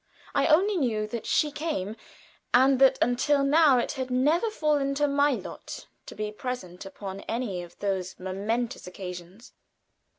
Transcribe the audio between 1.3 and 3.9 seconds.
came, and that until now